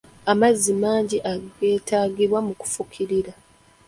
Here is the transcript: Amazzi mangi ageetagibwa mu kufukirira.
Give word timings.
Amazzi 0.31 0.71
mangi 0.81 1.17
ageetagibwa 1.33 2.39
mu 2.47 2.53
kufukirira. 2.61 3.33